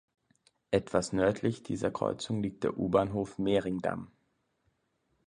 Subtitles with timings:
[0.71, 4.11] Etwas nördlich dieser Kreuzung liegt der U-Bahnhof Mehringdamm.